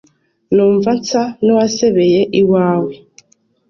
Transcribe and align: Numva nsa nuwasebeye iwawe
Numva 0.53 0.89
nsa 0.99 1.23
nuwasebeye 1.43 2.21
iwawe 2.41 2.93